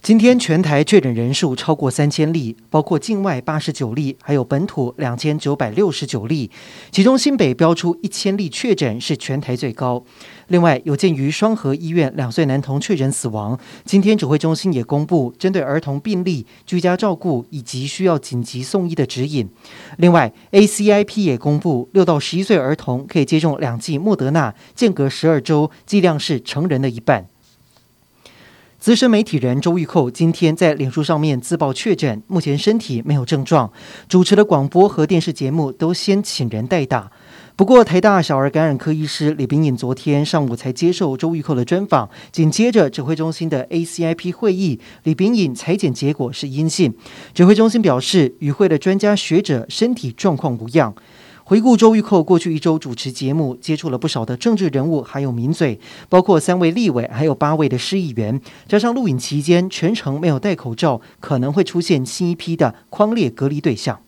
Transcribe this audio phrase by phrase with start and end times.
[0.00, 6.50] 今天全台确诊人数超过三千例，包括境外八十九例，还有本土两千九百六十九例。
[6.90, 10.02] 其中新北标出一千例确诊，是全台最高。
[10.46, 19.46] 另外，有鉴于双和医院两岁男童确诊死亡，今天指挥中心也公布针对儿童病例、居家照顾以及需要紧急送医的指引。
[19.98, 27.26] 另外，ACIP 也公布六到十一岁儿童可以接种两剂莫德纳，间隔十二周，剂量是成人的一半。
[28.88, 33.70] 资深媒体人周玉蔻今天在脸书上面自曝确诊，目前身体没有症状，
[34.08, 37.12] 主持的广播和电视节目都先请人代打。
[37.54, 46.94] 不过，台大小儿感染科医师李秉颖昨天上午才接受周玉蔻的专访，紧接着指挥中心的 ACIP 会议，李秉颖采检结果是阴性。
[47.34, 50.94] 指挥中心表示，与会的专家学者身体状况无恙。
[51.48, 58.38] 回顾周玉蔻过去一周主持节目，接触了不少的政治人物，还有名嘴，包括三位立委，还有八位的市议员。
[58.66, 63.98] 加上录影期间全程没有戴口罩，可能会出现新一批的框列隔离对象。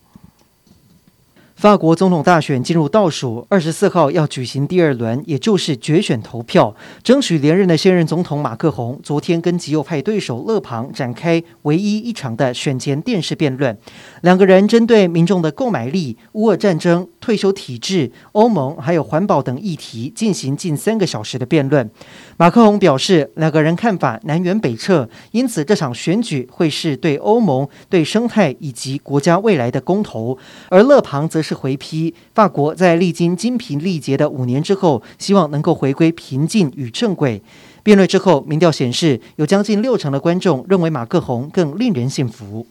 [1.55, 13.77] 法国总统大选进入倒数，二十四号要举行第二轮，也就是决选投票，争取连任的现任总统马克宏，昨天跟极右派对手勒庞展开唯一一场的选前电视辩论。
[14.21, 21.89] 两个人针对民众的购买力、乌俄战争、退休体制、欧盟还有环保等议题进行近三个小时的辩论。
[22.35, 30.37] 马克宏表示，两个人看法南辕北辙，因此这场选举会是对欧盟、对生态以及国家未来的公投。
[30.67, 31.61] 而勒庞则是。
[31.61, 37.39] 回批法国在历经精疲力竭的五年之后，希望能够回归平静与正轨。
[37.83, 42.65] 辩论之后，民调显示有将近六成的观众认为马克宏更令人信服。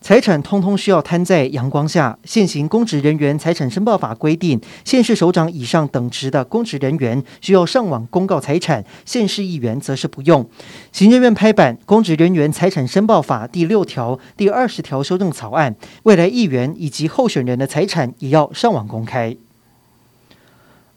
[0.00, 2.18] 财产通通需要摊在阳光下。
[2.24, 10.48] 现行公职人员财产申报法规定，县市首长以上等职的公职人员需要上网公告财产，县市议员则是不用。
[10.92, 19.36] 行政院拍板《公职人员财产申报法》第六条、第二十条修正草案，未来议员以及候选人的财产也要上网公开。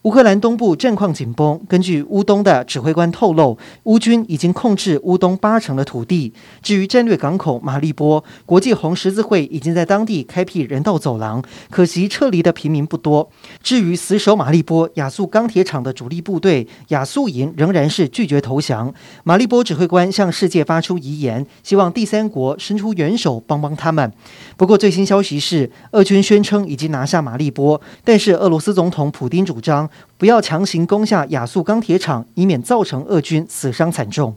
[0.03, 1.61] 乌克兰东部战况紧绷。
[1.69, 6.33] 根据乌东的指挥官透露，乌军已经控制乌东八成的土地。
[6.63, 13.29] 至于战略港口马利波，国际红十字会已经在当地开辟人道走廊，可惜撤离的平民不多。
[13.61, 18.91] 至于死守马利波亚速钢铁厂的主力部队亚速营，仍然是拒绝投降。
[19.23, 24.11] 马利波指挥官向世界发出遗言，希望第三国伸出援手帮帮他们。
[24.57, 29.87] 不过最新消息是，俄军宣称已经拿下马利波，但是俄罗斯总统普丁主张。
[30.17, 34.35] 不要强行攻下亚速钢铁厂，以免造成俄军死伤惨重。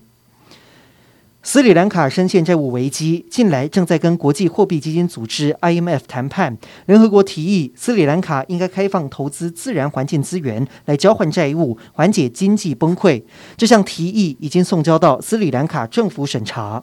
[1.46, 6.56] 斯里兰卡深陷债务危机，近来正在跟国际货币基金组织 IMF 谈判。
[6.86, 13.22] 联合国提议斯里兰卡应该开放投资自然环境资源来交换债务，缓解经济崩溃。
[13.58, 16.82] 这项提议已经送交到斯里兰卡政府审查。